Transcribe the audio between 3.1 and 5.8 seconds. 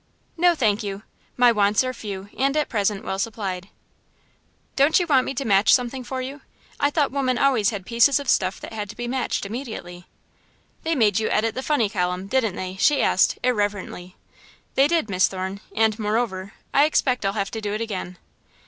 supplied." "Don't you want me to match